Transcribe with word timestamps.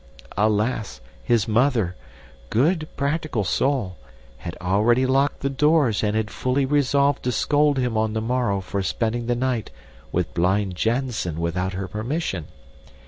Alas, 0.35 0.99
his 1.23 1.47
mother, 1.47 1.95
good, 2.49 2.87
practical 2.97 3.43
soul, 3.43 3.97
had 4.39 4.57
already 4.59 5.05
locked 5.05 5.41
the 5.41 5.47
doors 5.51 6.03
and 6.03 6.15
had 6.15 6.31
fully 6.31 6.65
resolved 6.65 7.21
to 7.21 7.31
scold 7.31 7.77
him 7.77 7.95
on 7.95 8.13
the 8.13 8.19
morrow 8.19 8.61
for 8.61 8.81
spending 8.81 9.27
the 9.27 9.35
night 9.35 9.69
with 10.11 10.33
blind 10.33 10.73
Jansen 10.73 11.39
without 11.39 11.73
her 11.73 11.87
permission. 11.87 12.47